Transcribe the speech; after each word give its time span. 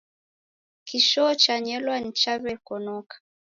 Kishoo 0.87 1.33
chanyelwa 1.41 1.95
na 2.01 2.11
chaw'ekonoka 2.19 3.15